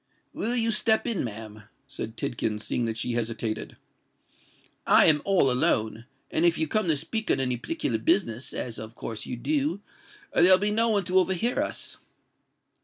[0.33, 3.77] "Will you step in, ma'am?" said Tidkins; seeing that she hesitated.
[4.87, 9.27] "I am all alone;—and if you come to speak on any particular business—as of course
[9.27, 11.97] you do—there'll be no one to overhear us."